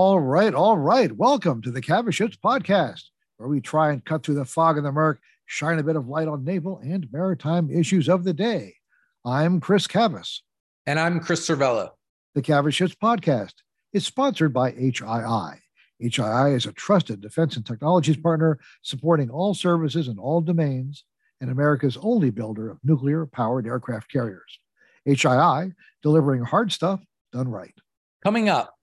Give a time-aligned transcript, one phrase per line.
[0.00, 1.10] All right, all right.
[1.10, 3.02] Welcome to the Cavas Ships podcast,
[3.36, 6.06] where we try and cut through the fog and the murk, shine a bit of
[6.06, 8.76] light on naval and maritime issues of the day.
[9.24, 10.42] I'm Chris Cavas.
[10.86, 11.90] And I'm Chris Servello.
[12.36, 13.54] The Cavas Ships podcast
[13.92, 15.58] is sponsored by HII.
[16.00, 21.02] HII is a trusted defense and technologies partner supporting all services in all domains
[21.40, 24.60] and America's only builder of nuclear powered aircraft carriers.
[25.08, 25.72] HII
[26.04, 27.00] delivering hard stuff
[27.32, 27.74] done right.
[28.22, 28.77] Coming up,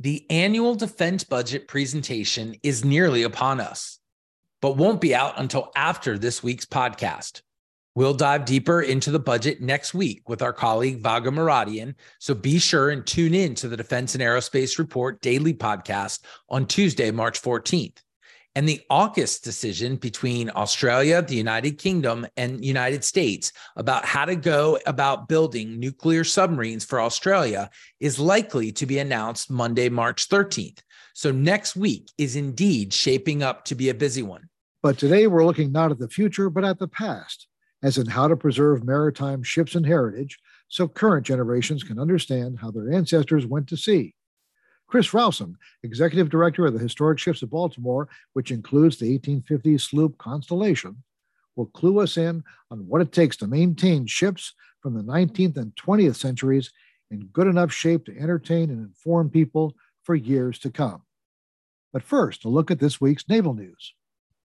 [0.00, 3.98] the annual defense budget presentation is nearly upon us,
[4.62, 7.42] but won't be out until after this week's podcast.
[7.94, 11.96] We'll dive deeper into the budget next week with our colleague Vago Muradian.
[12.18, 16.66] So be sure and tune in to the Defense and Aerospace Report daily podcast on
[16.66, 17.98] Tuesday, March 14th
[18.60, 24.36] and the AUKUS decision between Australia, the United Kingdom, and United States about how to
[24.36, 30.80] go about building nuclear submarines for Australia is likely to be announced Monday, March 13th.
[31.14, 34.50] So next week is indeed shaping up to be a busy one.
[34.82, 37.46] But today we're looking not at the future, but at the past,
[37.82, 40.38] as in how to preserve maritime ships and heritage
[40.68, 44.12] so current generations can understand how their ancestors went to sea
[44.90, 50.18] Chris Rowsome, Executive Director of the Historic Ships of Baltimore, which includes the 1850 sloop
[50.18, 51.02] Constellation,
[51.54, 55.72] will clue us in on what it takes to maintain ships from the 19th and
[55.76, 56.72] 20th centuries
[57.12, 61.02] in good enough shape to entertain and inform people for years to come.
[61.92, 63.94] But first, a look at this week's naval news.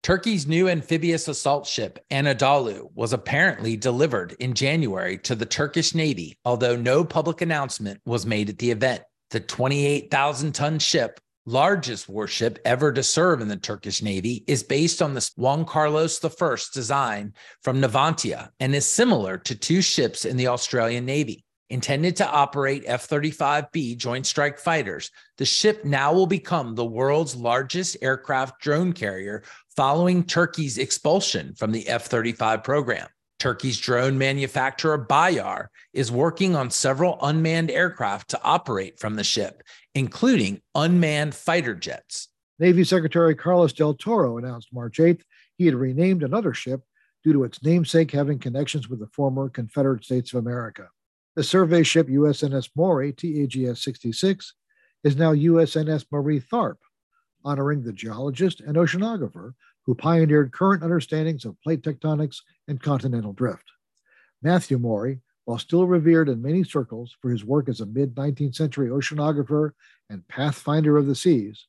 [0.03, 6.39] Turkey's new amphibious assault ship, Anadolu, was apparently delivered in January to the Turkish Navy,
[6.47, 9.03] although no public announcement was made at the event.
[9.31, 15.01] The 28,000 ton ship, largest warship ever to serve in the Turkish Navy, is based
[15.01, 20.37] on the Juan Carlos I design from Navantia and is similar to two ships in
[20.37, 21.45] the Australian Navy.
[21.69, 27.37] Intended to operate F 35B Joint Strike Fighters, the ship now will become the world's
[27.37, 29.45] largest aircraft drone carrier
[29.77, 33.07] following Turkey's expulsion from the F 35 program.
[33.41, 39.63] Turkey's drone manufacturer Baykar is working on several unmanned aircraft to operate from the ship,
[39.95, 42.29] including unmanned fighter jets.
[42.59, 45.23] Navy Secretary Carlos del Toro announced March 8th
[45.57, 46.83] he had renamed another ship
[47.25, 50.89] due to its namesake having connections with the former Confederate States of America.
[51.37, 54.55] The survey ship USNS Maury, TAGS 66,
[55.05, 56.77] is now USNS Marie Tharp,
[57.45, 59.55] honoring the geologist and oceanographer
[59.87, 63.65] who pioneered current understandings of plate tectonics and continental drift.
[64.43, 68.55] Matthew Maury, while still revered in many circles for his work as a mid 19th
[68.55, 69.73] century oceanographer
[70.09, 71.67] and pathfinder of the seas,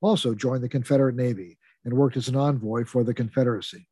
[0.00, 3.86] also joined the Confederate Navy and worked as an envoy for the Confederacy.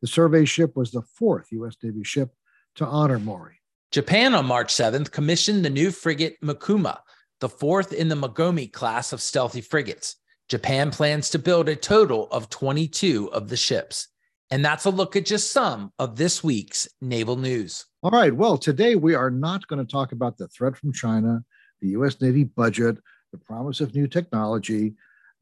[0.00, 1.76] The survey ship was the fourth U.S.
[1.82, 2.34] Navy ship
[2.76, 3.60] to honor Maury.
[3.90, 6.98] Japan on March 7th commissioned the new frigate Mikuma,
[7.40, 10.16] the fourth in the Mogami class of stealthy frigates.
[10.48, 14.08] Japan plans to build a total of 22 of the ships.
[14.50, 17.84] And that's a look at just some of this week's naval news.
[18.02, 18.34] All right.
[18.34, 21.44] Well, today we are not going to talk about the threat from China,
[21.82, 22.18] the U.S.
[22.22, 22.96] Navy budget,
[23.30, 24.94] the promise of new technology.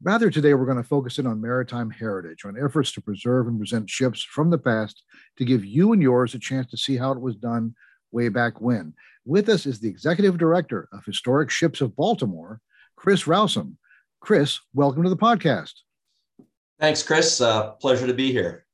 [0.03, 3.57] Rather, today we're going to focus in on maritime heritage, on efforts to preserve and
[3.57, 5.03] present ships from the past
[5.37, 7.73] to give you and yours a chance to see how it was done
[8.11, 8.93] way back when.
[9.23, 12.59] With us is the executive director of Historic Ships of Baltimore,
[12.97, 13.77] Chris Rowsome.
[14.19, 15.73] Chris, welcome to the podcast.
[16.79, 17.41] Thanks, Chris.
[17.41, 18.65] Uh, pleasure to be here.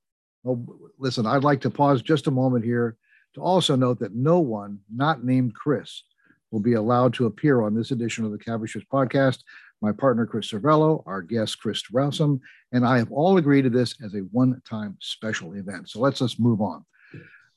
[0.44, 0.66] Well,
[0.98, 2.98] listen, I'd like to pause just a moment here
[3.36, 6.04] to also note that no one not named Chris
[6.52, 9.40] will be allowed to appear on this edition of the Cavas Ships podcast.
[9.82, 12.40] My partner, Chris Servello, our guest, Chris Rowsome,
[12.72, 15.90] and I have all agreed to this as a one time special event.
[15.90, 16.86] So let's just move on.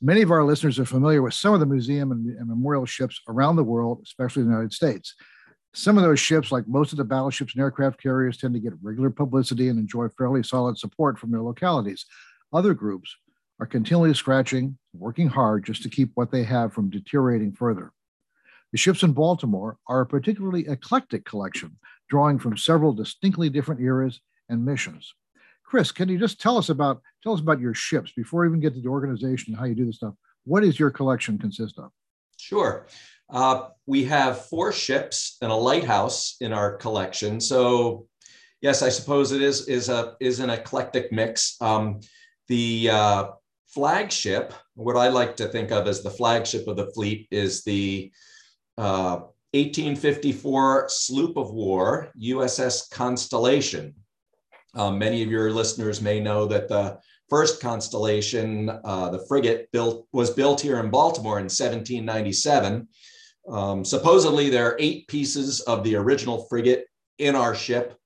[0.00, 3.20] Many of our listeners are familiar with some of the museum and, and memorial ships
[3.28, 5.14] around the world, especially the United States.
[5.76, 8.72] Some of those ships, like most of the battleships and aircraft carriers, tend to get
[8.80, 12.06] regular publicity and enjoy fairly solid support from their localities.
[12.50, 13.14] Other groups
[13.60, 17.92] are continually scratching, working hard just to keep what they have from deteriorating further.
[18.72, 21.76] The ships in Baltimore are a particularly eclectic collection,
[22.08, 25.12] drawing from several distinctly different eras and missions.
[25.62, 28.60] Chris, can you just tell us about tell us about your ships before we even
[28.60, 30.14] get to the organization and how you do this stuff?
[30.44, 31.90] What does your collection consist of?
[32.46, 32.86] Sure.
[33.28, 37.40] Uh, we have four ships and a lighthouse in our collection.
[37.40, 38.06] So,
[38.60, 41.56] yes, I suppose it is is a is an eclectic mix.
[41.60, 41.98] Um,
[42.46, 43.24] the uh,
[43.66, 48.12] flagship, what I like to think of as the flagship of the fleet, is the
[48.78, 53.92] uh, 1854 sloop of war USS Constellation.
[54.74, 60.06] Um, many of your listeners may know that the first Constellation, uh, the frigate, built
[60.12, 62.88] was built here in Baltimore in 1797.
[63.48, 66.86] Um, supposedly, there are eight pieces of the original frigate
[67.18, 67.96] in our ship.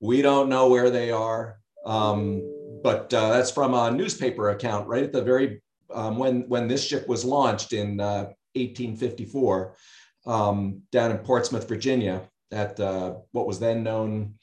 [0.00, 2.42] We don't know where they are, um,
[2.82, 5.62] but uh, that's from a newspaper account right at the very
[5.92, 9.74] um, when when this ship was launched in uh, 1854
[10.26, 14.34] um, down in Portsmouth, Virginia, at uh, what was then known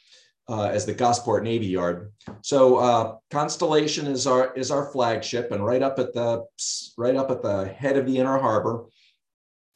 [0.50, 2.12] uh, as the Gosport Navy Yard.
[2.42, 6.46] So uh, Constellation is our is our flagship, and right up at the
[6.98, 8.86] right up at the head of the inner harbor.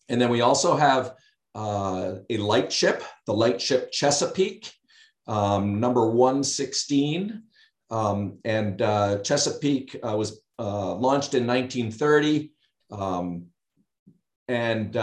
[0.09, 1.15] And then we also have
[1.55, 4.71] uh, a light ship, the light ship Chesapeake,
[5.27, 7.43] um, number 116.
[7.89, 12.51] Um, and uh, Chesapeake uh, was uh, launched in 1930
[12.91, 13.45] um,
[14.47, 14.93] and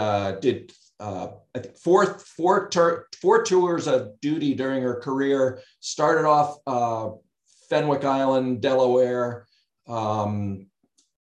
[0.41, 2.69] did uh, I think four, four,
[3.21, 5.61] four tours of duty during her career.
[5.79, 7.11] Started off uh,
[7.69, 9.45] Fenwick Island, Delaware,
[9.87, 10.67] um,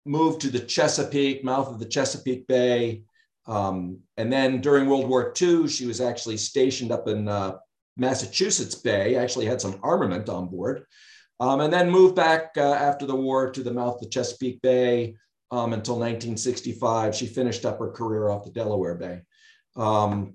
[0.05, 3.03] moved to the Chesapeake, mouth of the Chesapeake Bay.
[3.45, 7.57] Um, and then during World War II, she was actually stationed up in uh,
[7.95, 10.85] Massachusetts Bay, actually had some armament on board.
[11.39, 14.61] Um, and then moved back uh, after the war to the mouth of the Chesapeake
[14.61, 15.15] Bay
[15.51, 17.15] um, until 1965.
[17.15, 19.21] She finished up her career off the Delaware Bay.
[19.77, 20.33] Um,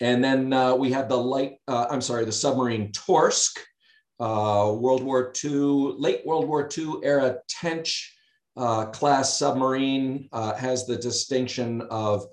[0.00, 3.58] and then uh, we had the light, uh, I'm sorry, the submarine Torsk,
[4.20, 8.14] uh, World War II, late World War II era Tench
[8.56, 12.26] uh, class submarine, uh, has the distinction of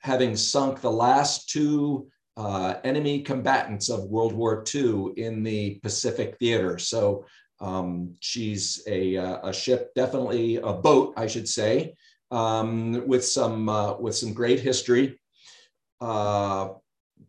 [0.00, 6.36] having sunk the last two uh, enemy combatants of World War II in the Pacific
[6.38, 6.78] theater.
[6.78, 7.26] So
[7.60, 11.94] um, she's a, a, ship, definitely a boat, I should say,
[12.30, 13.66] um, with some
[14.00, 15.19] with some great history.
[16.00, 16.70] Uh,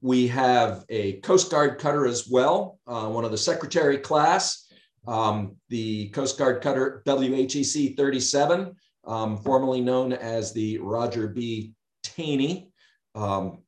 [0.02, 4.68] we have a Coast Guard cutter as well, uh, one of the secretary class,
[5.08, 8.76] um, the Coast Guard cutter WHEC 37,
[9.06, 11.74] um, formerly known as the Roger B.
[12.04, 12.72] Taney.
[13.16, 13.60] Um,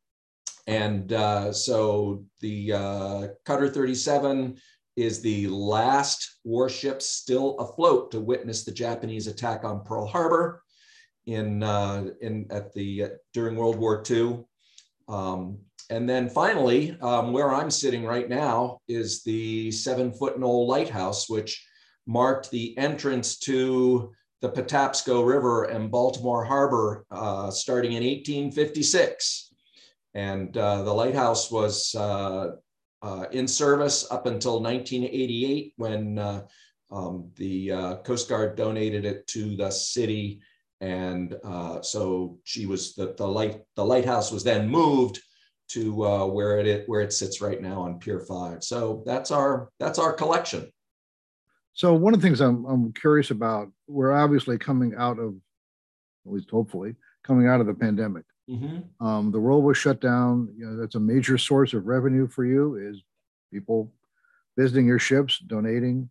[0.67, 4.57] and uh, so the uh, Cutter 37
[4.95, 10.61] is the last warship still afloat to witness the Japanese attack on Pearl Harbor
[11.25, 14.45] in, uh, in at the during World War II.
[15.07, 15.59] Um,
[15.89, 21.29] and then finally, um, where I'm sitting right now is the seven foot knoll lighthouse,
[21.29, 21.65] which
[22.07, 24.11] marked the entrance to
[24.41, 29.53] the Patapsco River and Baltimore Harbor uh, starting in 1856.
[30.13, 32.51] And uh, the lighthouse was uh,
[33.01, 36.45] uh in service up until 1988 when uh,
[36.91, 40.41] um, the uh, Coast Guard donated it to the city
[40.83, 45.21] and uh, so she was the, the light the lighthouse was then moved
[45.69, 48.63] to uh, where it where it sits right now on Pier Five.
[48.63, 50.69] So that's our that's our collection.
[51.73, 55.35] So one of the things I'm I'm curious about, we're obviously coming out of,
[56.25, 58.25] at least hopefully, coming out of the pandemic.
[58.49, 59.05] Mm-hmm.
[59.05, 60.53] Um, the world was shut down.
[60.57, 62.75] You know, that's a major source of revenue for you.
[62.75, 63.01] Is
[63.53, 63.93] people
[64.57, 66.09] visiting your ships, donating,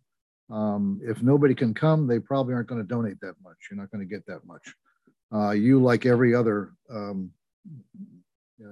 [0.51, 3.57] um, if nobody can come, they probably aren't going to donate that much.
[3.69, 4.73] You're not going to get that much.
[5.33, 7.31] Uh, you, like every other um,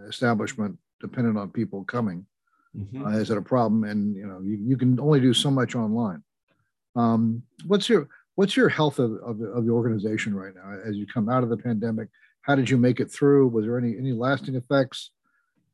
[0.07, 2.25] establishment, dependent on people coming,
[2.77, 3.05] mm-hmm.
[3.05, 3.83] uh, is it a problem?
[3.83, 6.23] And you know, you, you can only do so much online.
[6.95, 10.97] Um, what's your what's your health of, of the, of the organization right now as
[10.97, 12.09] you come out of the pandemic?
[12.41, 13.47] How did you make it through?
[13.47, 15.11] Was there any any lasting effects?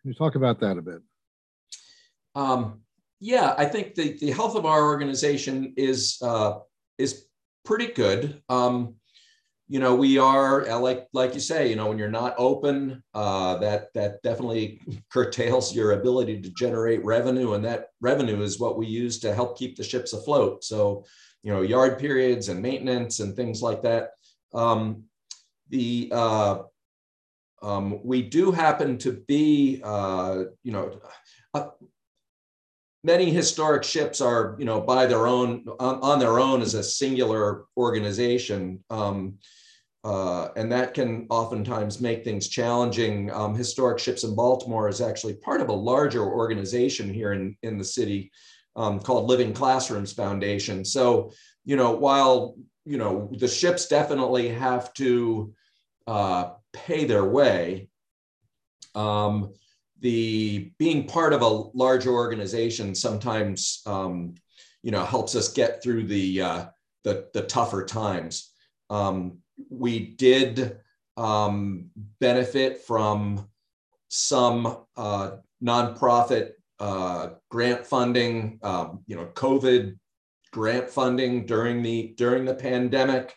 [0.01, 1.01] Can you talk about that a bit?
[2.35, 2.81] Um,
[3.19, 6.59] yeah, I think the, the health of our organization is uh,
[6.97, 7.25] is
[7.65, 8.41] pretty good.
[8.49, 8.95] Um,
[9.67, 13.03] you know, we are uh, like like you say, you know, when you're not open,
[13.13, 14.81] uh, that that definitely
[15.11, 19.57] curtails your ability to generate revenue, and that revenue is what we use to help
[19.57, 20.63] keep the ships afloat.
[20.63, 21.05] So,
[21.43, 24.11] you know, yard periods and maintenance and things like that.
[24.53, 25.03] Um,
[25.69, 26.59] the uh,
[27.61, 30.99] um, we do happen to be, uh, you know,
[31.53, 31.69] uh,
[33.03, 36.83] many historic ships are, you know, by their own on, on their own as a
[36.83, 38.83] singular organization.
[38.89, 39.37] Um,
[40.03, 43.29] uh, and that can oftentimes make things challenging.
[43.31, 47.77] Um, historic Ships in Baltimore is actually part of a larger organization here in, in
[47.77, 48.31] the city
[48.77, 50.85] um, called Living Classrooms Foundation.
[50.85, 51.31] So,
[51.65, 55.53] you know, while, you know, the ships definitely have to
[56.05, 57.89] uh, pay their way,
[58.95, 59.53] um,
[59.99, 64.35] the being part of a larger organization sometimes um,
[64.83, 66.65] you know helps us get through the uh,
[67.03, 68.51] the, the tougher times.
[68.89, 69.39] Um,
[69.69, 70.77] we did
[71.15, 71.89] um,
[72.19, 73.47] benefit from
[74.09, 79.97] some uh, nonprofit uh, grant funding, um, you know, COVID
[80.51, 83.33] grant funding during the during the pandemic,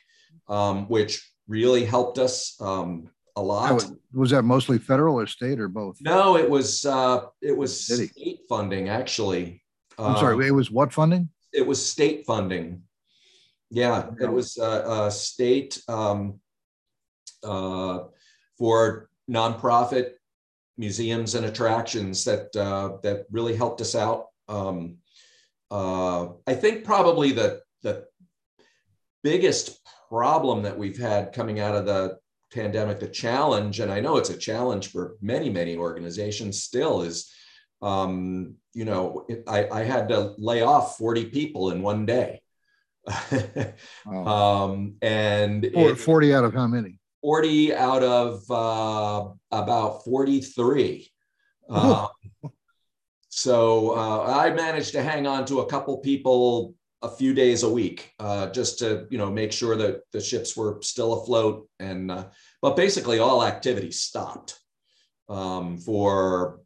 [0.48, 2.56] um, which really helped us.
[2.60, 3.74] Um, a lot.
[3.74, 5.98] Was, was that mostly federal or state or both?
[6.00, 8.08] No, it was uh, it was City.
[8.08, 9.62] state funding actually.
[9.98, 11.28] I'm sorry, Um, it was what funding?
[11.52, 12.82] it was state funding.
[13.70, 14.26] Yeah, Yeah.
[14.26, 16.40] it was uh, uh, state um,
[17.44, 18.04] uh,
[18.58, 20.12] for nonprofit
[20.76, 24.26] museums and attractions that uh, that really helped us out.
[24.48, 24.96] Um,
[25.70, 28.06] uh, I think probably the the
[29.22, 32.18] biggest problem that we've had coming out of the
[32.52, 37.30] pandemic, the challenge, and I know it's a challenge for many many organizations still, is
[37.82, 42.42] um, you know I, I had to lay off 40 people in one day.
[44.06, 44.26] Wow.
[44.66, 46.98] um, and Four- it- 40 out of how many?
[47.22, 51.08] 40 out of uh, about 43.
[51.68, 52.10] Oh.
[52.42, 52.50] Um,
[53.28, 57.70] so uh, I managed to hang on to a couple people a few days a
[57.70, 61.68] week, uh, just to you know make sure that the ships were still afloat.
[61.78, 62.26] And uh,
[62.62, 64.58] but basically all activity stopped
[65.28, 66.60] um, for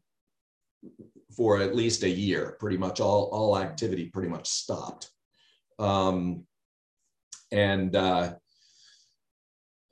[1.35, 2.55] for at least a year.
[2.59, 5.09] Pretty much all all activity pretty much stopped.
[5.79, 6.45] Um,
[7.51, 8.33] and uh,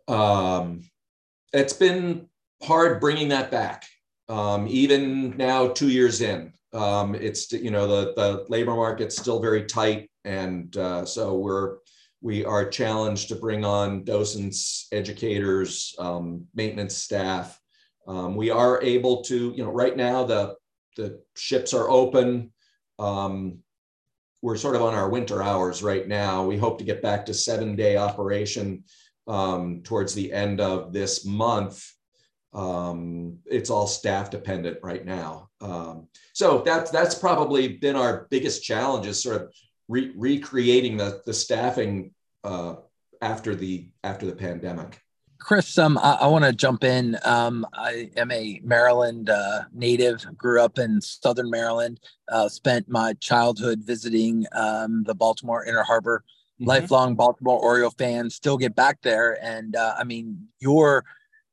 [0.07, 0.81] um,
[1.53, 2.27] it's been
[2.62, 3.85] hard bringing that back.
[4.29, 9.39] Um, even now, two years in, um, it's you know the the labor market's still
[9.39, 11.77] very tight, and uh, so we're
[12.21, 17.59] we are challenged to bring on docents, educators, um, maintenance staff.
[18.07, 20.55] Um, we are able to you know right now the
[20.95, 22.51] the ships are open.
[22.99, 23.59] Um,
[24.41, 26.45] we're sort of on our winter hours right now.
[26.45, 28.83] We hope to get back to seven day operation
[29.27, 31.85] um, towards the end of this month.
[32.53, 35.49] Um, it's all staff dependent right now.
[35.59, 39.53] Um, so that's that's probably been our biggest challenge is sort of
[39.93, 42.12] re- recreating the the staffing
[42.43, 42.75] uh,
[43.21, 45.00] after the after the pandemic.
[45.39, 47.17] Chris, um, I, I want to jump in.
[47.25, 50.25] Um, I am a Maryland uh, native.
[50.38, 52.00] Grew up in Southern Maryland.
[52.31, 56.23] Uh, spent my childhood visiting um, the Baltimore Inner Harbor.
[56.59, 58.29] Lifelong Baltimore Oriole fan.
[58.29, 61.03] Still get back there, and uh, I mean your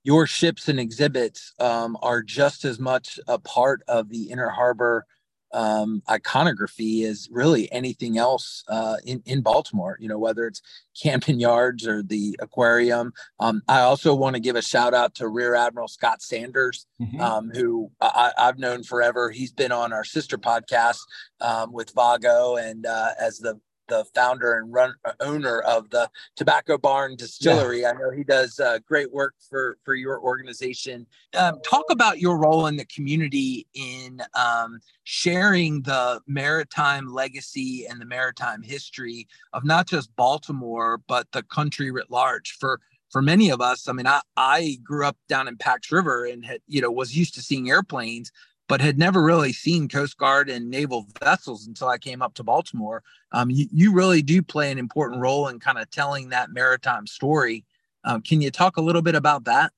[0.02, 5.04] your ships and exhibits um, are just as much a part of the Inner Harbor
[5.52, 9.96] um, iconography as really anything else uh, in in Baltimore.
[10.00, 10.62] You know, whether it's
[11.00, 13.12] Camden Yards or the aquarium.
[13.38, 17.20] Um, I also want to give a shout out to Rear Admiral Scott Sanders, Mhm.
[17.20, 19.30] um, who I, I've known forever.
[19.30, 20.98] He's been on our sister podcast
[21.40, 23.58] um, with Vago and uh, as the
[23.90, 27.84] the founder and run uh, owner of the Tobacco Barn Distillery.
[27.84, 31.06] I know he does uh, great work for for your organization.
[31.36, 38.00] Um, talk about your role in the community in um, sharing the maritime legacy and
[38.00, 42.56] the maritime history of not just Baltimore but the country writ large.
[42.58, 42.80] For
[43.10, 46.44] for many of us, I mean, I I grew up down in Pax River and
[46.44, 48.30] had you know was used to seeing airplanes
[48.70, 52.42] but had never really seen Coast Guard and naval vessels until I came up to
[52.42, 53.02] Baltimore.
[53.32, 57.06] Um, you, you really do play an important role in kind of telling that maritime
[57.06, 57.66] story.
[58.04, 59.72] Um, can you talk a little bit about that?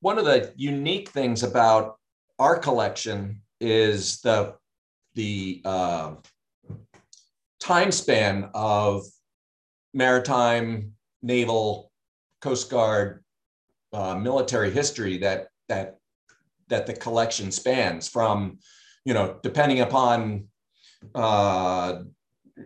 [0.00, 1.96] one of the unique things about
[2.38, 4.54] our collection is the
[5.14, 6.14] the uh,
[7.58, 9.02] time span of
[9.94, 11.90] maritime, naval,
[12.42, 13.24] coast guard,
[13.92, 15.98] uh, military history that that
[16.68, 18.58] that the collection spans from,
[19.04, 20.48] you know, depending upon
[21.14, 22.02] uh,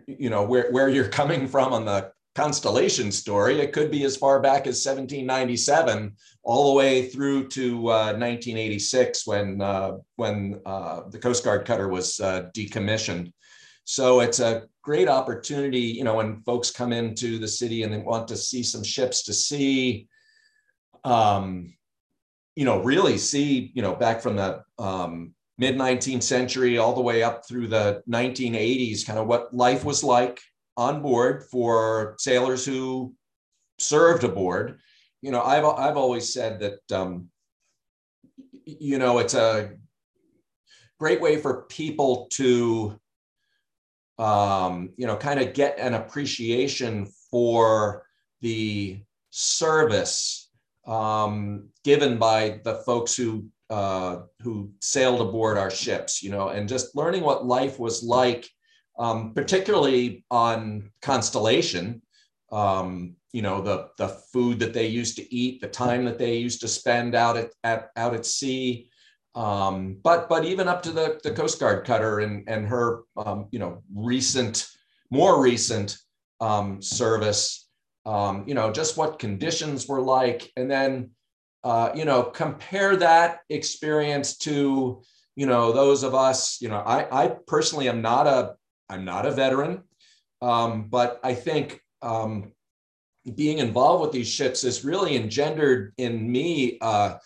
[0.07, 4.15] you know where where you're coming from on the constellation story it could be as
[4.15, 11.01] far back as 1797 all the way through to uh, 1986 when uh, when uh,
[11.09, 13.31] the Coast Guard cutter was uh, decommissioned.
[13.83, 17.97] So it's a great opportunity, you know, when folks come into the city and they
[17.97, 20.07] want to see some ships to see,
[21.03, 21.73] um,
[22.55, 27.01] you know, really see, you know, back from the um, mid 19th century all the
[27.01, 30.41] way up through the 1980s, kind of what life was like
[30.77, 33.13] on board for sailors who
[33.77, 34.79] served aboard.
[35.21, 37.29] You know i've i've always said that um
[38.65, 39.73] you know it's a
[40.99, 42.99] great way for people to
[44.17, 48.03] um you know kind of get an appreciation for
[48.41, 50.40] the service
[50.87, 56.67] um given by the folks who uh who sailed aboard our ships you know and
[56.67, 58.49] just learning what life was like
[59.01, 62.01] um, particularly on Constellation.
[62.51, 66.35] Um, you know, the the food that they used to eat, the time that they
[66.35, 68.89] used to spend out at, at out at sea.
[69.33, 73.47] Um, but but even up to the, the Coast Guard cutter and and her um,
[73.51, 74.67] you know recent,
[75.09, 75.97] more recent
[76.39, 77.69] um, service.
[78.05, 81.11] Um, you know, just what conditions were like, and then
[81.63, 85.01] uh, you know, compare that experience to,
[85.35, 88.55] you know, those of us, you know, I, I personally am not a,
[88.89, 89.83] I'm not a veteran,
[90.41, 92.51] um, but I think um,
[93.35, 97.17] being involved with these ships has really engendered in me uh,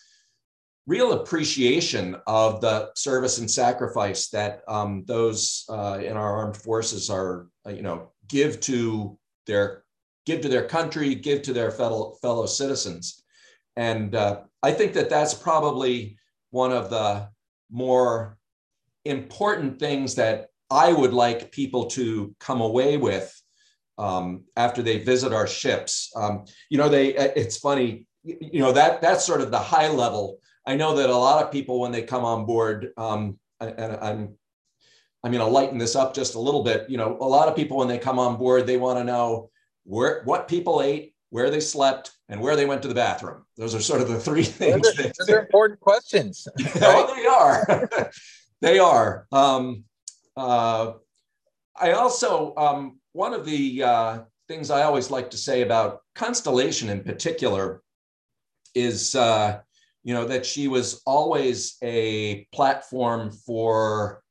[0.86, 7.10] real appreciation of the service and sacrifice that um, those uh, in our armed forces
[7.10, 9.18] are, you know, give to
[9.48, 9.85] their
[10.26, 13.24] give to their country, give to their fellow fellow citizens,
[13.76, 16.18] and uh, I think that that's probably
[16.52, 17.30] one of the
[17.70, 18.38] more
[19.04, 23.32] important things that I would like people to come away with
[23.98, 26.12] um, after they visit our ships.
[26.16, 30.40] Um, you know, they it's funny, you know that that's sort of the high level
[30.66, 34.36] I know that a lot of people, when they come on board, um, and I'm,
[35.24, 36.90] I'm going to lighten this up just a little bit.
[36.90, 39.50] You know, a lot of people, when they come on board, they want to know
[39.86, 43.46] where, what people ate, where they slept, and where they went to the bathroom.
[43.58, 44.82] Those are sort of the three things.
[44.82, 46.48] Those are, those are important questions.
[46.76, 47.14] Right?
[47.16, 48.12] they are.
[48.62, 49.28] they are.
[49.32, 49.84] Um,
[50.36, 50.94] uh,
[51.76, 56.90] I also, um, one of the uh, things I always like to say about Constellation
[56.90, 57.82] in particular
[58.74, 59.60] is uh,
[60.04, 64.22] you know that she was always a platform for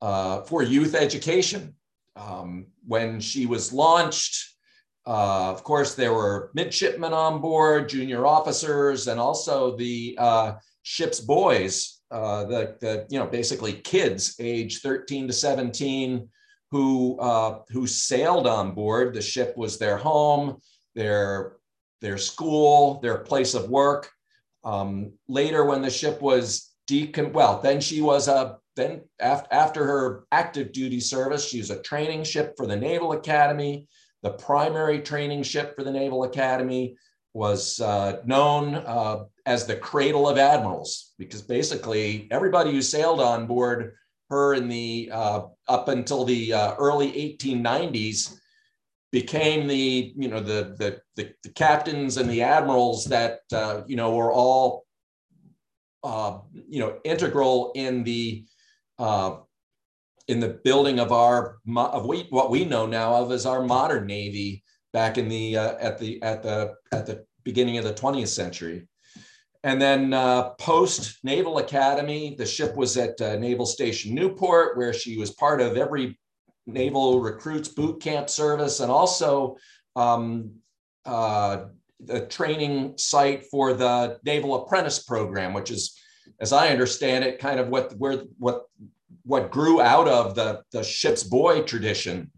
[0.00, 1.74] uh, for youth education.
[2.14, 4.51] Um, when she was launched,
[5.06, 11.18] uh, of course, there were midshipmen on board, junior officers, and also the uh, ship's
[11.18, 16.28] boys, uh, the, the you know basically kids age 13 to 17
[16.70, 19.14] who uh, who sailed on board.
[19.14, 20.58] The ship was their home,
[20.94, 21.56] their
[22.00, 24.10] their school, their place of work.
[24.64, 29.84] Um, later, when the ship was decom, well, then she was a then after, after
[29.84, 33.88] her active duty service, she was a training ship for the Naval Academy.
[34.22, 36.96] The primary training ship for the Naval Academy
[37.34, 43.46] was uh, known uh, as the Cradle of Admirals because basically everybody who sailed on
[43.46, 43.94] board
[44.30, 48.38] her in the uh, up until the uh, early 1890s
[49.10, 53.96] became the you know the the the, the captains and the admirals that uh, you
[53.96, 54.84] know were all
[56.02, 58.44] uh, you know integral in the
[58.98, 59.36] uh,
[60.28, 64.06] in the building of our of we, what we know now of as our modern
[64.06, 68.28] navy back in the uh, at the at the at the beginning of the 20th
[68.28, 68.86] century.
[69.64, 74.92] And then uh, post naval academy the ship was at uh, naval station newport where
[74.92, 76.18] she was part of every
[76.66, 79.56] naval recruits boot camp service and also
[79.96, 80.52] um,
[81.04, 81.64] uh,
[82.04, 85.96] the training site for the naval apprentice program which is
[86.40, 88.64] as i understand it kind of what where what
[89.24, 92.30] what grew out of the the ship's boy tradition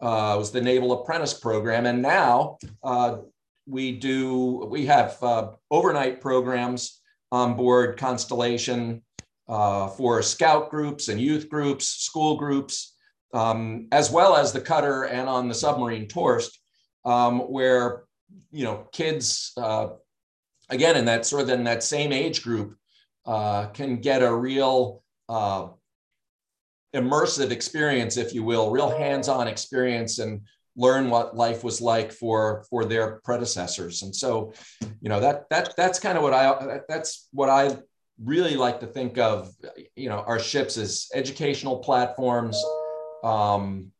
[0.00, 1.86] uh, was the naval apprentice program.
[1.86, 3.18] And now uh,
[3.66, 7.00] we do we have uh, overnight programs
[7.32, 9.02] on board constellation
[9.48, 12.96] uh, for scout groups and youth groups school groups
[13.32, 16.50] um, as well as the cutter and on the submarine Torsk,
[17.04, 18.04] um, where
[18.50, 19.88] you know kids uh,
[20.70, 22.76] again in that sort of in that same age group
[23.26, 25.02] uh, can get a real
[26.96, 30.40] immersive experience, if you will, real hands-on experience and
[30.76, 34.02] learn what life was like for for their predecessors.
[34.02, 34.52] And so,
[35.00, 37.76] you know that that that's kind of what I that's what I
[38.22, 39.52] really like to think of.
[39.94, 42.62] You know, our ships as educational platforms
[43.22, 43.92] um,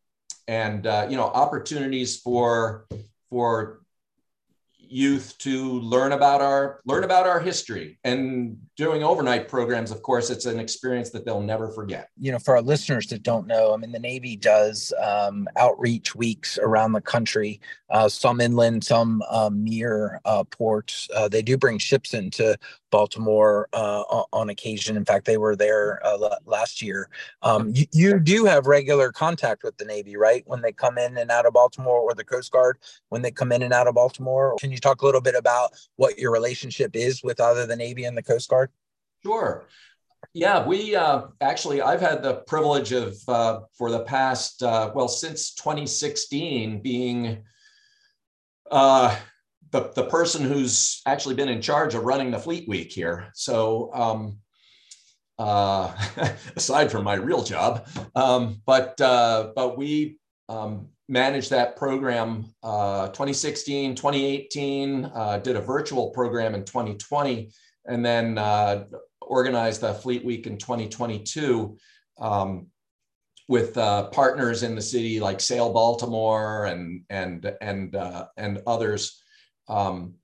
[0.48, 2.86] and uh, you know opportunities for
[3.30, 3.82] for
[4.78, 10.28] youth to learn about our learn about our history and doing overnight programs of course
[10.30, 12.10] it's an experience that they'll never forget.
[12.18, 16.14] You know for our listeners that don't know i mean the navy does um, outreach
[16.14, 17.60] weeks around the country
[17.90, 21.08] uh, some inland some um, near uh, ports.
[21.14, 22.56] Uh, they do bring ships into
[22.90, 24.96] baltimore uh, on occasion.
[24.96, 27.08] In fact they were there uh, last year.
[27.42, 30.42] Um, you, you do have regular contact with the navy right?
[30.46, 33.52] When they come in and out of baltimore or the coast guard when they come
[33.52, 34.56] in and out of baltimore.
[34.60, 38.04] Can you talk a little bit about what your relationship is with either the navy
[38.04, 38.65] and the coast guard
[39.24, 39.66] Sure.
[40.32, 45.08] Yeah, we uh, actually, I've had the privilege of, uh, for the past, uh, well,
[45.08, 47.42] since 2016, being
[48.70, 49.16] uh,
[49.70, 53.30] the, the person who's actually been in charge of running the Fleet Week here.
[53.34, 54.38] So, um,
[55.38, 55.94] uh,
[56.56, 63.94] aside from my real job, um, but uh, but we um, managed that program 2016,
[63.94, 65.02] 2018,
[65.42, 67.50] did a virtual program in 2020
[67.88, 68.84] and then uh,
[69.20, 71.76] organized the Fleet Week in 2022
[72.18, 72.66] um,
[73.48, 79.22] with uh, partners in the city like Sail Baltimore and and and uh, and others.
[79.68, 80.14] Um,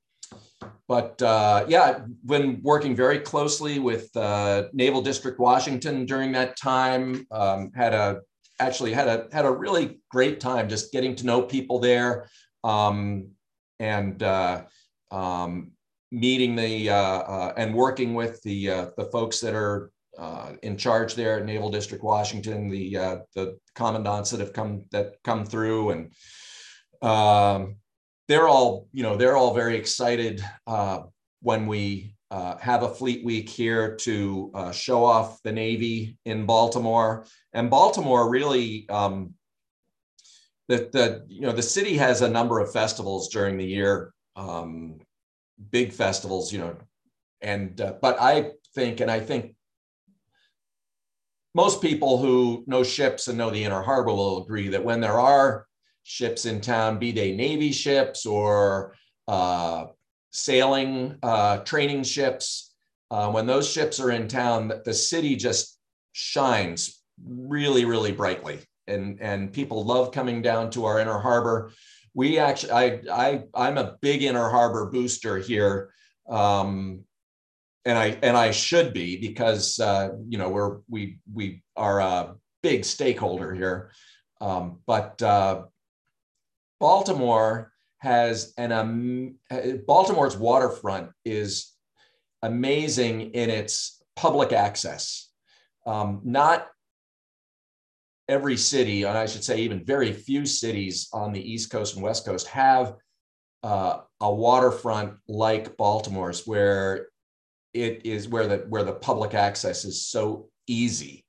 [0.89, 7.27] but uh, yeah, been working very closely with uh, Naval District Washington during that time.
[7.31, 8.21] Um, had a
[8.59, 12.29] actually had a had a really great time just getting to know people there
[12.65, 13.29] um,
[13.79, 14.63] and uh,
[15.11, 15.72] um,
[16.13, 19.91] meeting the uh, uh, and working with the uh, the folks that are
[20.63, 22.93] in charge there at Naval District Washington, the
[23.35, 26.13] the commandants that have come that come through and
[27.03, 27.77] um,
[28.29, 30.45] they're all, you know, they're all very excited
[31.41, 36.47] when we uh, have a fleet week here to uh, show off the Navy in
[36.47, 37.27] Baltimore.
[37.53, 39.35] And Baltimore really, um,
[40.69, 44.99] the, the, you know, the city has a number of festivals during the year, um,
[45.71, 46.77] big festivals, you know,
[47.41, 49.55] and, uh, but I think, and I think
[51.55, 55.21] most people who know ships and know the inner harbor will agree that when there
[55.21, 55.67] are
[56.03, 58.95] ships in town, be they Navy ships or
[59.29, 59.87] uh,
[60.31, 62.75] sailing uh, training ships.
[63.11, 65.79] Uh, when those ships are in town, the city just
[66.13, 71.71] shines really, really brightly, and and people love coming down to our inner harbor.
[72.15, 75.91] We actually, I, I, I'm a big inner harbor booster here,
[76.29, 77.05] um,
[77.85, 82.35] and I and I should be because uh, you know we're we we are a
[82.63, 83.91] big stakeholder here.
[84.41, 85.63] Um, but uh,
[86.81, 89.37] Baltimore has an um,
[89.87, 91.73] Baltimore's waterfront is
[92.43, 95.29] amazing in its public access.
[95.87, 96.67] Um, not
[98.29, 102.03] every city, and I should say even very few cities on the East Coast and
[102.03, 102.95] West Coast have
[103.63, 107.09] uh, a waterfront like Baltimore's, where
[107.75, 111.25] it is where the where the public access is so easy.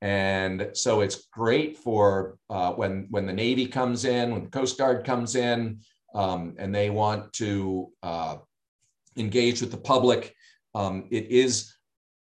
[0.00, 4.78] And so it's great for uh, when when the Navy comes in, when the Coast
[4.78, 5.80] Guard comes in,
[6.14, 8.36] um, and they want to uh,
[9.16, 10.34] engage with the public.
[10.74, 11.74] Um, it is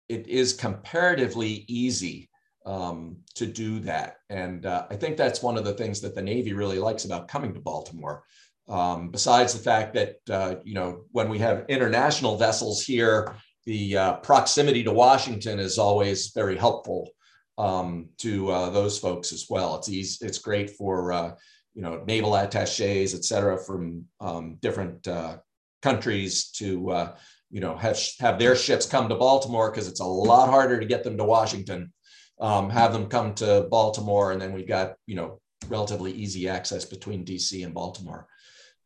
[0.09, 2.29] it is comparatively easy
[2.64, 6.22] um, to do that, and uh, I think that's one of the things that the
[6.22, 8.24] Navy really likes about coming to Baltimore.
[8.68, 13.35] Um, besides the fact that uh, you know when we have international vessels here,
[13.66, 17.11] the uh, proximity to Washington is always very helpful
[17.59, 19.77] um, to uh, those folks as well.
[19.77, 21.35] It's easy, it's great for uh,
[21.74, 25.37] you know naval attaches, et cetera, from um, different uh,
[25.83, 27.12] countries to
[27.50, 30.87] you know have have their ships come to Baltimore because it's a lot harder to
[30.87, 31.92] get them to Washington.
[32.40, 36.85] Um, have them come to Baltimore, and then we've got you know relatively easy access
[36.85, 38.27] between DC and Baltimore.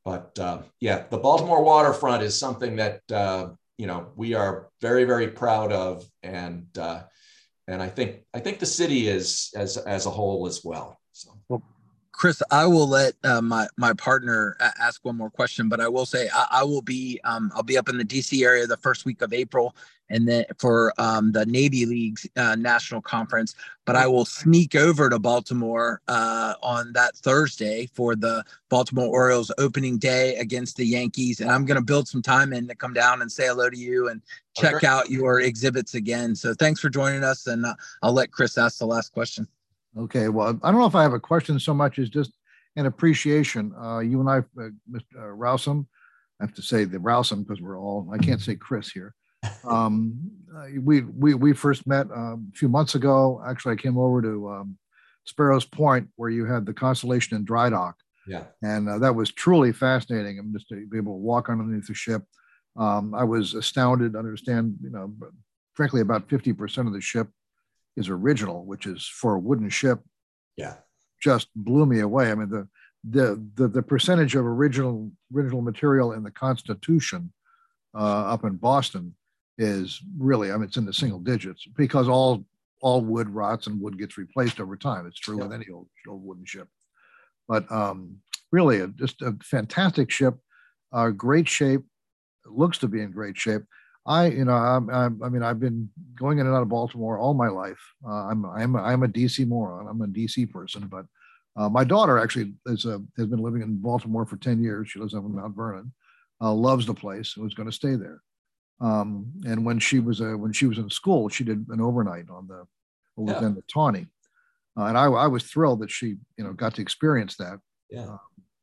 [0.05, 5.05] But uh, yeah, the Baltimore waterfront is something that uh, you know we are very
[5.05, 7.03] very proud of, and uh,
[7.67, 10.99] and I think I think the city is as as a whole as well.
[11.13, 11.31] So.
[11.49, 11.63] Well,
[12.19, 16.05] Chris, I will let uh, my my partner ask one more question, but I will
[16.05, 19.05] say I, I will be um, I'll be up in the DC area the first
[19.05, 19.77] week of April,
[20.11, 23.55] and then for um, the Navy League's uh, national conference.
[23.85, 29.53] But I will sneak over to Baltimore uh, on that Thursday for the Baltimore Orioles
[29.57, 32.95] opening day against the Yankees, and I'm going to build some time in to come
[32.95, 34.21] down and say hello to you and
[34.57, 34.89] check okay.
[34.89, 36.35] out your exhibits again.
[36.35, 39.47] So thanks for joining us, and uh, I'll let Chris ask the last question.
[39.96, 40.29] Okay.
[40.29, 42.33] Well, I don't know if I have a question so much as just
[42.77, 43.72] an appreciation.
[43.81, 45.03] Uh, you and I, uh, Mr.
[45.18, 45.88] Uh, Rowsome,
[46.40, 49.14] I have to say the Rowsome because we're all, I can't say Chris here.
[49.64, 50.18] Um,
[50.57, 53.42] uh, we, we, we first met um, a few months ago.
[53.46, 54.79] Actually, I came over to um,
[55.27, 57.96] Sparrows Point where you had the Constellation in dry dock.
[58.27, 58.44] Yeah.
[58.62, 60.38] And uh, that was truly fascinating.
[60.38, 62.22] I'm just to be able to walk underneath the ship.
[62.77, 65.12] Um, I was astounded, to understand, you know,
[65.74, 67.29] frankly, about 50% of the ship
[67.99, 70.01] is original, which is for a wooden ship.
[70.57, 70.77] Yeah,
[71.23, 72.31] just blew me away.
[72.31, 72.69] I mean, the
[73.09, 77.33] the the, the percentage of original original material in the Constitution
[77.95, 79.15] uh, up in Boston
[79.59, 82.45] is really, I mean, it's in the single digits because all
[82.81, 85.07] all wood rots and wood gets replaced over time.
[85.07, 85.45] It's true yeah.
[85.45, 86.69] with any old, old wooden ship.
[87.49, 88.19] But um,
[88.53, 90.35] really, a, just a fantastic ship,
[90.93, 91.83] uh, great shape,
[92.47, 93.63] looks to be in great shape.
[94.09, 97.18] I, you know, I'm, I'm, i mean, I've been going in and out of Baltimore
[97.18, 97.79] all my life.
[98.05, 99.87] Uh, I'm, I'm, a, I'm a DC moron.
[99.87, 101.05] I'm a DC person, but
[101.57, 104.88] uh, my daughter actually is a, has been living in Baltimore for 10 years.
[104.88, 105.92] She lives up in Mount Vernon,
[106.40, 108.23] uh, loves the place, and was going to stay there.
[108.81, 112.31] Um, and when she was a, when she was in school, she did an overnight
[112.31, 112.64] on the,
[113.16, 114.07] was the Tawny.
[114.79, 117.59] Uh, and I, I was thrilled that she, you know, got to experience that.
[117.90, 118.16] Yeah.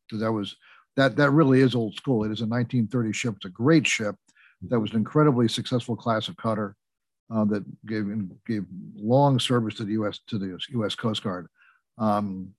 [0.09, 0.55] Because um, that was,
[0.95, 2.23] that, that really is old school.
[2.23, 3.35] It is a 1930 ship.
[3.35, 4.15] It's a great ship
[4.69, 6.75] that was an incredibly successful class of cutter
[7.33, 8.05] uh, that gave
[8.45, 8.65] gave
[8.95, 10.19] long service to the U.S.
[10.27, 10.95] to the U.S.
[10.95, 11.47] Coast Guard.
[11.97, 12.53] Um,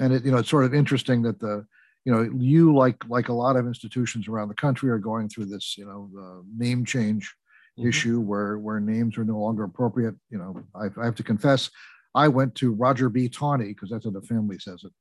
[0.00, 1.66] and it, you know, it's sort of interesting that the,
[2.04, 5.46] you know, you like like a lot of institutions around the country are going through
[5.46, 7.34] this, you know, the name change
[7.78, 7.88] mm-hmm.
[7.88, 10.14] issue where where names are no longer appropriate.
[10.30, 11.70] You know, I, I have to confess,
[12.14, 13.28] I went to Roger B.
[13.28, 14.92] Tawney because that's how the family says it.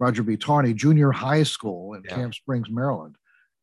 [0.00, 0.36] Roger B.
[0.36, 2.14] Tawney Junior High School in yeah.
[2.14, 3.16] Camp Springs, Maryland,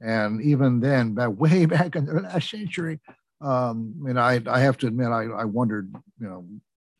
[0.05, 2.99] and even then, back way back in the last century,
[3.41, 6.45] um, I mean, I I have to admit, I I wondered, you know,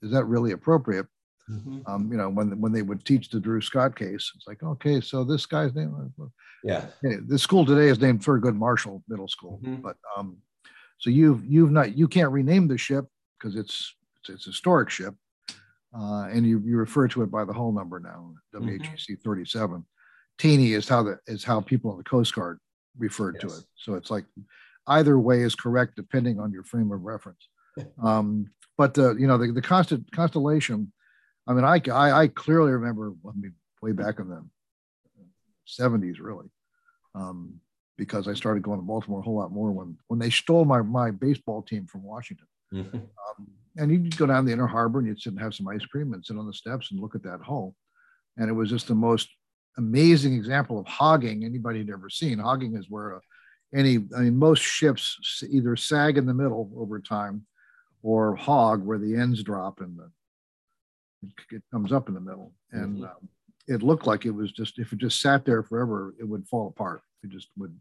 [0.02, 1.06] is that really appropriate?
[1.50, 1.82] Mm-hmm.
[1.86, 5.00] Um, you know, when when they would teach the Dred Scott case, it's like, okay,
[5.00, 6.12] so this guy's name,
[6.64, 9.82] yeah, hey, the school today is named Thurgood Marshall Middle School, mm-hmm.
[9.82, 10.38] but um,
[10.98, 13.06] so you've you've not you can't rename the ship
[13.38, 15.14] because it's, it's it's a historic ship,
[15.96, 19.14] uh, and you you refer to it by the hull number now, WHEC mm-hmm.
[19.24, 19.86] 37.
[20.40, 22.60] Teeny is how the is how people in the Coast Guard
[22.98, 23.52] referred yes.
[23.52, 23.64] to it.
[23.76, 24.26] So it's like
[24.88, 27.48] either way is correct depending on your frame of reference.
[28.02, 30.94] Um, but uh, you know the the constant constellation
[31.48, 34.44] I mean, I, I, I clearly remember I mean, way back in the
[35.68, 36.48] 70s, really,
[37.14, 37.60] um,
[37.98, 40.82] because I started going to Baltimore a whole lot more when when they stole my
[40.82, 42.48] my baseball team from Washington.
[42.74, 42.98] Mm-hmm.
[42.98, 45.86] Um, and you'd go down the inner harbor and you'd sit and have some ice
[45.86, 47.76] cream and sit on the steps and look at that hull.
[48.38, 49.30] And it was just the most
[49.78, 52.40] amazing example of hogging anybody had ever seen.
[52.40, 53.20] Hogging is where uh,
[53.74, 57.46] any, I mean, most ships either sag in the middle over time
[58.02, 60.10] or hog where the ends drop and the
[61.52, 63.06] it comes up in the middle, and mm-hmm.
[63.06, 63.30] um,
[63.68, 66.68] it looked like it was just if it just sat there forever, it would fall
[66.68, 67.02] apart.
[67.24, 67.76] It just would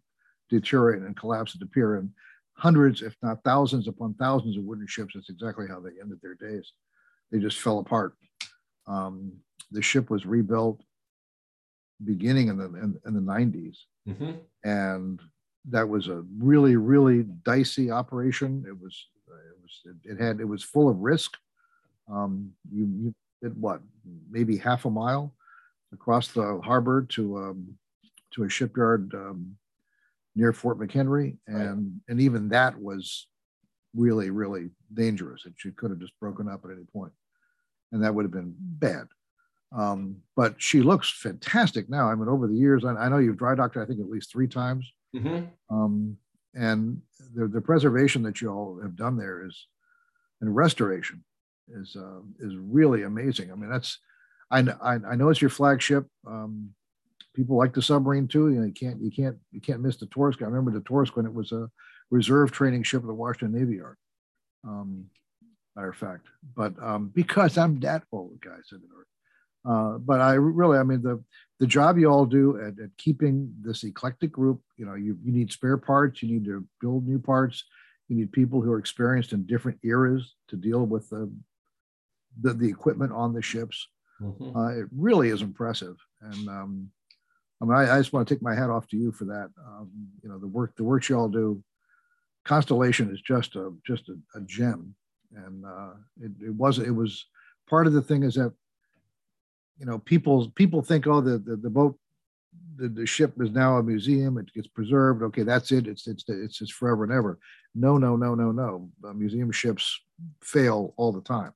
[0.51, 1.97] deteriorate and collapse and disappear.
[1.97, 2.11] And
[2.55, 6.35] hundreds, if not thousands upon thousands of wooden ships, that's exactly how they ended their
[6.35, 6.73] days.
[7.31, 8.15] They just fell apart.
[8.87, 9.33] Um,
[9.71, 10.81] the ship was rebuilt
[12.03, 13.77] beginning in the in, in the 90s,
[14.09, 14.33] mm-hmm.
[14.65, 15.21] and
[15.71, 18.65] that was a really really dicey operation.
[18.67, 21.37] It was it was it, it had it was full of risk.
[22.11, 23.81] Um, you, you did what
[24.31, 25.35] maybe half a mile
[25.93, 27.79] across the harbor to um,
[28.35, 29.57] to a shipyard um,
[30.35, 32.01] near Fort McHenry, and right.
[32.09, 33.27] and even that was
[33.95, 35.47] really really dangerous.
[35.47, 37.13] It could have just broken up at any point,
[37.93, 39.07] and that would have been bad.
[39.77, 42.09] Um, but she looks fantastic now.
[42.09, 44.09] I mean, over the years, I, I know you've dry docked, her, I think, at
[44.09, 44.91] least three times.
[45.15, 45.47] Mm-hmm.
[45.75, 46.17] Um,
[46.55, 47.01] and
[47.35, 49.67] the, the preservation that you all have done there is,
[50.41, 51.25] and restoration
[51.69, 53.51] is uh, is really amazing.
[53.51, 53.99] I mean, that's
[54.51, 56.07] I, I, I know it's your flagship.
[56.27, 56.71] Um,
[57.35, 58.51] people like the submarine too.
[58.51, 60.43] You know, you can't you can't you can't miss the Torsk.
[60.43, 61.69] I remember the Torsk when it was a
[62.11, 63.97] reserve training ship of the Washington Navy Yard.
[64.65, 65.07] Um,
[65.75, 68.73] matter of fact, but um, because I'm that old, guys,
[69.65, 71.23] uh, but I really, I mean, the
[71.61, 75.33] the job you all do at, at keeping this eclectic group, you know, you you
[75.33, 77.65] need spare parts, you need to build new parts,
[78.09, 81.31] you need people who are experienced in different eras to deal with the
[82.41, 83.89] the, the equipment on the ships.
[84.21, 84.57] Mm-hmm.
[84.57, 85.97] Uh, it really is impressive.
[86.21, 86.91] And um,
[87.61, 89.51] I mean, I, I, just want to take my hat off to you for that.
[89.67, 89.91] Um,
[90.23, 91.63] you know, the work the work you all do.
[92.45, 94.95] Constellation is just a just a, a gem,
[95.35, 97.25] and uh, it, it was it was
[97.69, 98.53] part of the thing is that
[99.79, 101.99] you know people people think oh the the, the boat
[102.77, 106.25] the, the ship is now a museum it gets preserved okay that's it it's it's
[106.29, 107.39] it's just forever and ever
[107.75, 110.01] no no no no no uh, museum ships
[110.43, 111.53] fail all the time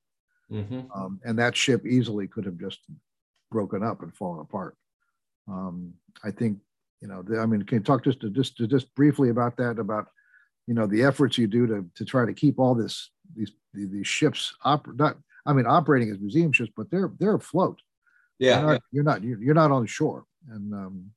[0.51, 0.81] Mm-hmm.
[0.95, 2.79] Um, and that ship easily could have just
[3.51, 4.75] broken up and fallen apart.
[5.47, 6.59] Um, I think,
[7.01, 9.57] you know, the, I mean, can you talk just to, just to, just briefly about
[9.57, 10.07] that, about,
[10.67, 14.07] you know, the efforts you do to, to try to keep all this, these, these
[14.07, 17.79] ships op, not, I mean, operating as museum ships, but they're, they're afloat.
[18.39, 18.59] Yeah.
[18.59, 20.25] You're not, you're not, you're not on shore.
[20.49, 21.11] And, um,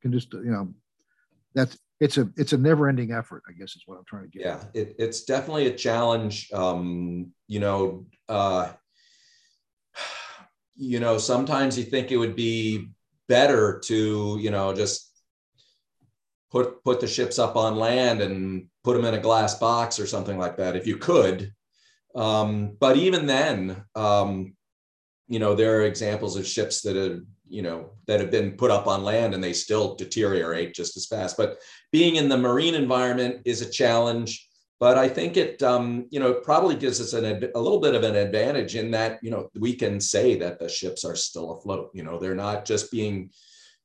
[0.00, 0.74] can just, you know,
[1.54, 4.28] that's, it's a it's a never ending effort i guess is what i'm trying to
[4.28, 8.72] get yeah it, it's definitely a challenge um you know uh
[10.74, 12.88] you know sometimes you think it would be
[13.28, 15.12] better to you know just
[16.50, 20.06] put put the ships up on land and put them in a glass box or
[20.06, 21.52] something like that if you could.
[22.14, 24.54] Um but even then um
[25.32, 28.70] you know there are examples of ships that have you know that have been put
[28.70, 31.38] up on land and they still deteriorate just as fast.
[31.38, 31.58] But
[31.90, 34.46] being in the marine environment is a challenge.
[34.78, 37.94] But i think it um, you know it probably gives us an, a little bit
[37.94, 41.52] of an advantage in that you know we can say that the ships are still
[41.52, 41.90] afloat.
[41.94, 43.30] You know they're not just being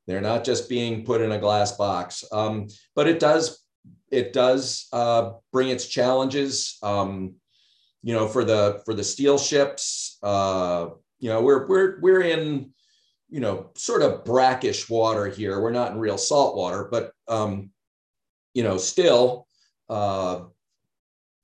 [0.06, 2.26] they're not just being put in a glass box.
[2.32, 3.64] Um, but it does
[4.12, 6.78] it does uh, bring its challenges.
[6.84, 7.36] Um,
[8.04, 10.88] you know for the for the steel ships uh,
[11.20, 12.72] you know we're we're we're in
[13.30, 15.60] you know, sort of brackish water here.
[15.60, 17.72] We're not in real salt water, but um,
[18.54, 19.48] you know, still,
[19.90, 20.44] uh,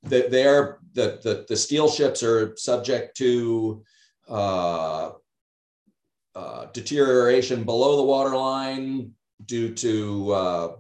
[0.04, 3.84] the, they are the, the the steel ships are subject to
[4.30, 5.12] uh,
[6.36, 9.12] uh, deterioration below the waterline
[9.46, 10.76] due to uh,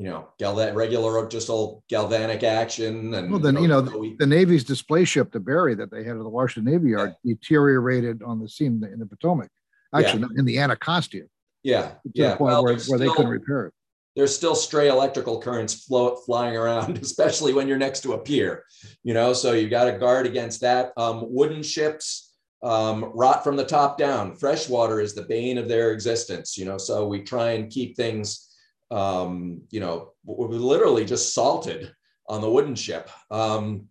[0.00, 4.64] you know regular just old galvanic action and Well, then, you know, we- The Navy's
[4.64, 8.48] display ship, the Barry, that they had at the Washington Navy Yard, deteriorated on the
[8.48, 9.50] scene in the Potomac.
[9.94, 11.24] Actually, in the Anacostia,
[11.62, 13.74] yeah to the yeah point well, where, where they couldn't repair it.
[14.16, 18.64] there's still stray electrical currents flow, flying around, especially when you're next to a pier,
[19.02, 20.92] you know, so you've got to guard against that.
[20.96, 24.34] Um, wooden ships um, rot from the top down.
[24.36, 28.49] Freshwater is the bane of their existence, you know, so we try and keep things,
[28.90, 31.92] um, you know, we're literally just salted
[32.28, 33.86] on the wooden ship, um,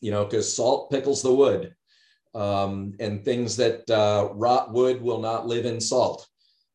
[0.00, 1.74] you know, because salt pickles the wood.
[2.34, 6.28] Um, and things that uh, rot wood will not live in salt.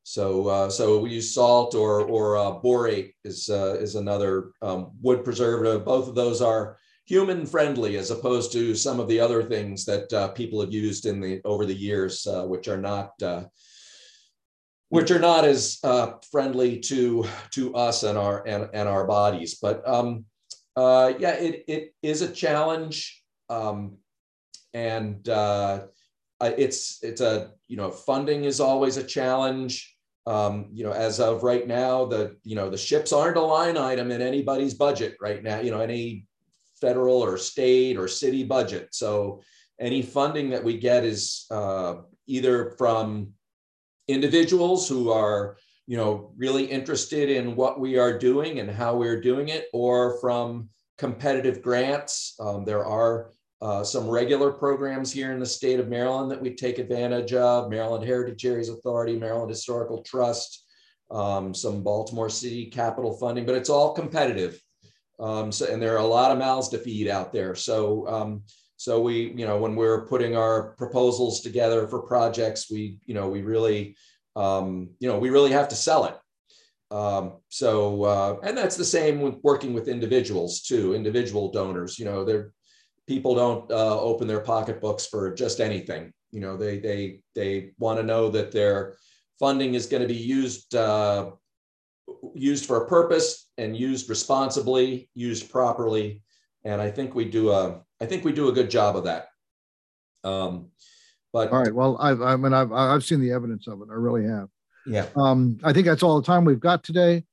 [0.04, 4.92] So, uh, so we use salt or or uh, borate is uh, is another um,
[5.02, 5.86] wood preservative.
[5.86, 10.12] Both of those are human friendly as opposed to some of the other things that
[10.12, 13.12] uh, people have used in the over the years, uh, which are not
[14.94, 19.58] which are not as uh, friendly to to us and our and, and our bodies.
[19.60, 20.26] But um,
[20.76, 23.98] uh, yeah, it it is a challenge, um,
[24.76, 25.86] and uh,
[26.42, 29.98] it's it's a you know funding is always a challenge.
[30.28, 33.78] Um, you know, as of right now, the you know the ships aren't a line
[33.78, 35.60] item in anybody's budget right now.
[35.60, 36.28] You know, any
[36.80, 38.90] federal or state or city budget.
[38.92, 39.42] So
[39.80, 41.96] any funding that we get is uh,
[42.28, 43.34] either from
[44.08, 49.22] individuals who are you know really interested in what we are doing and how we're
[49.22, 52.36] doing it, or from competitive grants.
[52.40, 56.54] Um, there are uh, some regular programs here in the state of Maryland that we
[56.54, 60.66] take advantage of, Maryland Heritage Areas Authority, Maryland Historical Trust,
[61.12, 64.62] um, some Baltimore City capital funding, but it's all competitive.
[65.20, 67.56] Um, so, and there are a lot of mouths to feed out there.
[67.56, 68.44] So, um,
[68.84, 73.30] so we, you know, when we're putting our proposals together for projects, we, you know,
[73.30, 73.96] we really,
[74.36, 76.16] um, you know, we really have to sell it.
[76.94, 82.04] Um, so, uh, and that's the same with working with individuals too, individual donors, you
[82.04, 82.52] know, they're,
[83.08, 86.12] people don't uh, open their pocketbooks for just anything.
[86.34, 88.98] You know, they they they want to know that their
[89.40, 91.32] funding is going to be used uh,
[92.36, 96.22] used for a purpose and used responsibly, used properly.
[96.66, 99.30] And I think we do a I think we do a good job of that.
[100.26, 100.72] Um,
[101.32, 101.74] but All right.
[101.74, 103.88] Well, I've, I mean, I've, I've seen the evidence of it.
[103.90, 104.50] I really have.
[104.86, 107.24] yeah, Um, I think that's all the time we've got today,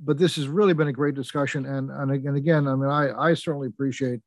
[0.00, 1.66] but this has really been a great discussion.
[1.66, 4.20] And, and again, again, I mean, I, I certainly appreciate,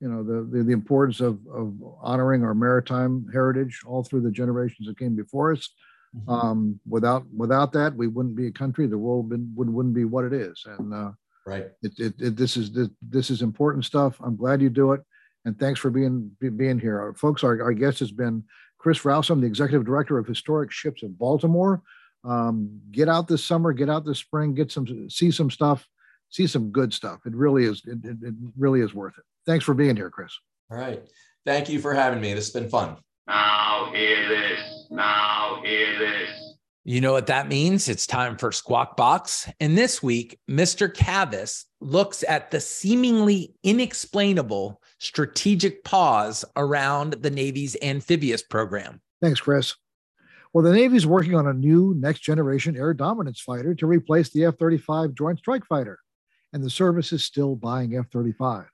[0.00, 4.30] you know, the, the, the importance of, of honoring our maritime heritage all through the
[4.30, 5.68] generations that came before us.
[6.16, 6.30] Mm-hmm.
[6.30, 8.86] Um, without, without that, we wouldn't be a country.
[8.86, 10.62] The world been, would, wouldn't be what it is.
[10.64, 11.10] And, uh,
[11.44, 11.66] right.
[11.82, 14.16] it, it, it, this is, this, this is important stuff.
[14.22, 15.02] I'm glad you do it.
[15.44, 17.00] And thanks for being, be- being here.
[17.00, 18.44] Our folks, our, our guest has been
[18.78, 21.82] Chris Rowsom, the Executive Director of Historic Ships of Baltimore.
[22.24, 25.86] Um, get out this summer, get out this spring, get some, see some stuff,
[26.30, 27.20] see some good stuff.
[27.26, 29.24] It really is, it, it, it really is worth it.
[29.46, 30.32] Thanks for being here, Chris.
[30.70, 31.02] All right.
[31.44, 32.32] Thank you for having me.
[32.32, 32.96] This has been fun.
[33.26, 34.86] Now hear this.
[34.90, 36.54] Now hear this.
[36.84, 37.88] You know what that means?
[37.88, 39.50] It's time for Squawk Box.
[39.60, 40.92] And this week, Mr.
[40.92, 49.00] Cavas looks at the seemingly inexplainable strategic pause around the Navy's amphibious program.
[49.20, 49.74] Thanks, Chris.
[50.52, 54.44] Well, the Navy's working on a new next generation air dominance fighter to replace the
[54.44, 55.98] F 35 Joint Strike Fighter,
[56.52, 58.66] and the service is still buying F 35s.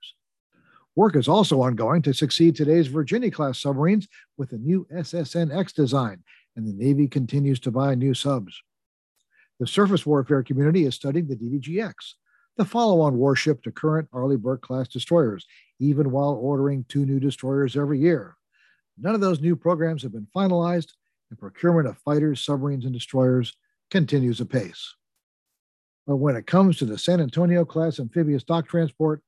[0.95, 4.07] Work is also ongoing to succeed today's Virginia class submarines
[4.37, 6.23] with a new SSNX design,
[6.55, 8.61] and the Navy continues to buy new subs.
[9.59, 11.93] The surface warfare community is studying the DDGX,
[12.57, 15.45] the follow on warship to current Arleigh Burke class destroyers,
[15.81, 18.37] even while ordering two new destroyers every year.
[18.97, 20.93] None of those new programs have been finalized,
[21.29, 23.55] and procurement of fighters, submarines, and destroyers
[23.89, 24.95] continues apace.
[26.05, 29.23] But when it comes to the San Antonio class amphibious dock transport,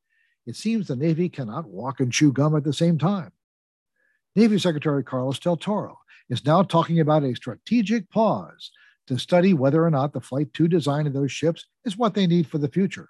[0.45, 3.31] it seems the Navy cannot walk and chew gum at the same time.
[4.35, 5.97] Navy Secretary Carlos Del Toro
[6.29, 8.71] is now talking about a strategic pause
[9.07, 12.27] to study whether or not the Flight 2 design of those ships is what they
[12.27, 13.09] need for the future.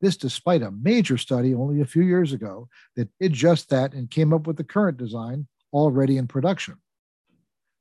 [0.00, 4.10] This, despite a major study only a few years ago that did just that and
[4.10, 6.76] came up with the current design already in production.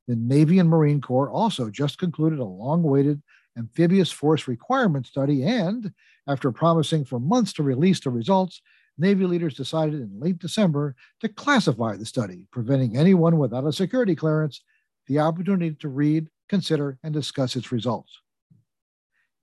[0.08, 3.22] The Navy and Marine Corps also just concluded a long awaited
[3.58, 5.92] amphibious force requirement study, and
[6.28, 8.62] after promising for months to release the results,
[8.98, 14.16] Navy leaders decided in late December to classify the study, preventing anyone without a security
[14.16, 14.62] clearance
[15.08, 18.20] the opportunity to read, consider, and discuss its results.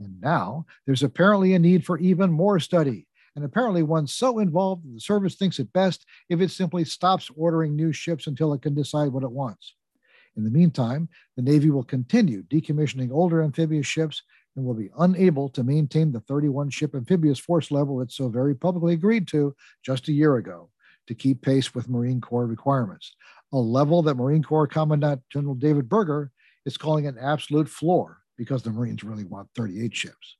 [0.00, 4.84] And now there's apparently a need for even more study, and apparently one so involved
[4.84, 8.62] that the service thinks it best if it simply stops ordering new ships until it
[8.62, 9.74] can decide what it wants.
[10.36, 14.22] In the meantime, the Navy will continue decommissioning older amphibious ships
[14.56, 18.54] and will be unable to maintain the 31 ship amphibious force level it so very
[18.54, 20.70] publicly agreed to just a year ago
[21.06, 23.14] to keep pace with Marine Corps requirements,
[23.52, 26.30] a level that Marine Corps Commandant General David Berger
[26.64, 30.36] is calling an absolute floor because the Marines really want 38 ships.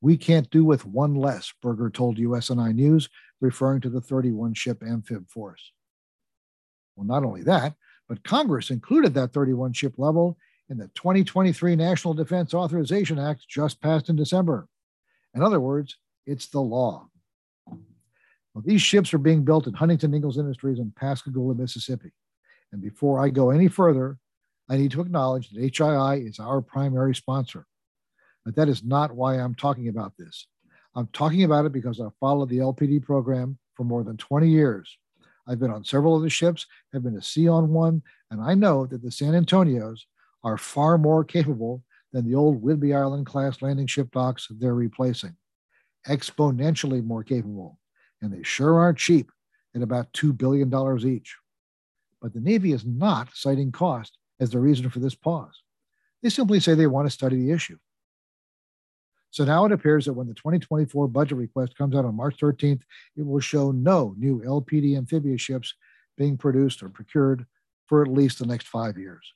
[0.00, 3.08] We can't do with one less, Berger told USNI News,
[3.40, 5.72] referring to the 31 ship amphib force.
[6.96, 7.74] Well, not only that,
[8.08, 10.38] but Congress included that 31 ship level
[10.70, 14.68] in the 2023 National Defense Authorization Act just passed in December.
[15.34, 17.08] In other words, it's the law.
[17.66, 22.12] Well, these ships are being built at Huntington Ingalls Industries in Pascagoula, Mississippi.
[22.72, 24.18] And before I go any further,
[24.68, 27.66] I need to acknowledge that HII is our primary sponsor.
[28.44, 30.46] But that is not why I'm talking about this.
[30.94, 34.98] I'm talking about it because I've followed the LPD program for more than 20 years.
[35.46, 38.54] I've been on several of the ships, have been to sea on one, and I
[38.54, 40.00] know that the San Antonios
[40.44, 45.36] are far more capable than the old Whidbey Island class landing ship docks they're replacing.
[46.06, 47.78] Exponentially more capable.
[48.20, 49.30] And they sure aren't cheap
[49.74, 50.72] at about $2 billion
[51.06, 51.36] each.
[52.20, 55.62] But the Navy is not citing cost as the reason for this pause.
[56.22, 57.78] They simply say they want to study the issue.
[59.30, 62.80] So now it appears that when the 2024 budget request comes out on March 13th,
[63.16, 65.74] it will show no new LPD amphibious ships
[66.16, 67.46] being produced or procured
[67.86, 69.32] for at least the next five years.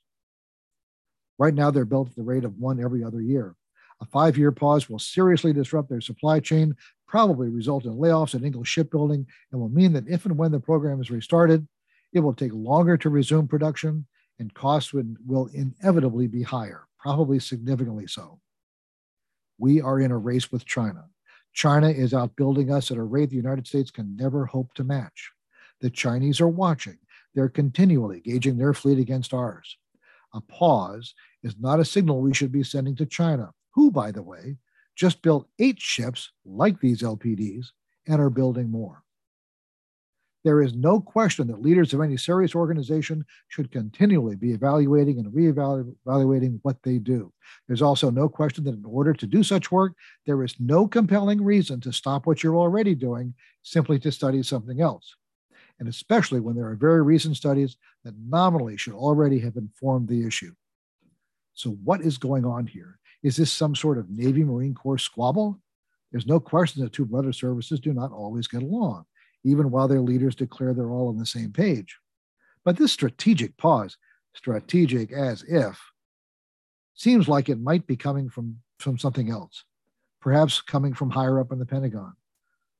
[1.39, 3.55] Right now, they're built at the rate of one every other year.
[4.01, 6.75] A five year pause will seriously disrupt their supply chain,
[7.07, 10.61] probably result in layoffs at Ingalls Shipbuilding, and will mean that if and when the
[10.61, 11.67] program is restarted,
[12.13, 14.07] it will take longer to resume production
[14.43, 18.41] and costs would, will inevitably be higher, probably significantly so.
[19.57, 21.05] We are in a race with China.
[21.53, 25.31] China is outbuilding us at a rate the United States can never hope to match.
[25.81, 26.99] The Chinese are watching.
[27.35, 29.79] They're continually gauging their fleet against ours.
[30.35, 31.15] A pause
[31.45, 34.57] is not a signal we should be sending to China, who, by the way,
[34.97, 37.67] just built eight ships like these LPDs
[38.09, 39.05] and are building more.
[40.45, 45.33] There is no question that leaders of any serious organization should continually be evaluating and
[45.33, 47.33] reevaluating what they do.
[47.69, 49.95] There's also no question that in order to do such work,
[50.27, 54.81] there is no compelling reason to stop what you're already doing simply to study something
[54.81, 55.15] else.
[55.79, 60.27] And especially when there are very recent studies that nominally should already have informed the
[60.27, 60.53] issue.
[61.55, 62.99] So, what is going on here?
[63.23, 65.61] Is this some sort of Navy Marine Corps squabble?
[66.11, 69.07] There's no question that two brother services do not always get along
[69.45, 71.99] even while their leaders declare they're all on the same page.
[72.65, 73.97] But this strategic pause,
[74.35, 75.81] strategic as if,
[76.95, 79.65] seems like it might be coming from, from something else,
[80.21, 82.13] perhaps coming from higher up in the Pentagon.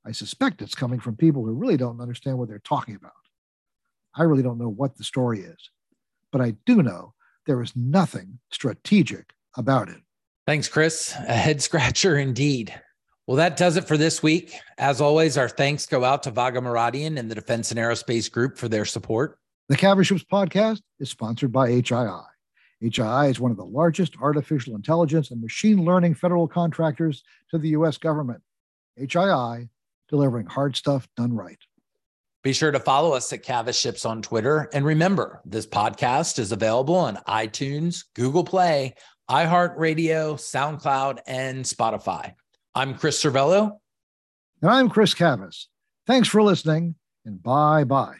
[0.05, 3.11] I suspect it's coming from people who really don't understand what they're talking about.
[4.15, 5.69] I really don't know what the story is,
[6.31, 7.13] but I do know
[7.45, 10.01] there is nothing strategic about it.
[10.45, 11.13] Thanks, Chris.
[11.27, 12.73] A head scratcher indeed.
[13.25, 14.53] Well, that does it for this week.
[14.77, 18.57] As always, our thanks go out to Vago Muradian and the Defense and Aerospace Group
[18.57, 19.39] for their support.
[19.69, 22.25] The Cavalry podcast is sponsored by HII.
[22.83, 27.69] HII is one of the largest artificial intelligence and machine learning federal contractors to the
[27.69, 27.97] U.S.
[27.97, 28.41] government.
[28.99, 29.69] HII,
[30.09, 31.59] delivering hard stuff done right.
[32.43, 34.69] Be sure to follow us at Cavas Ships on Twitter.
[34.73, 38.95] And remember, this podcast is available on iTunes, Google Play,
[39.29, 42.33] iHeartRadio, SoundCloud, and Spotify.
[42.75, 43.77] I'm Chris Servello.
[44.61, 45.67] And I'm Chris Cavas.
[46.07, 48.17] Thanks for listening, and bye bye.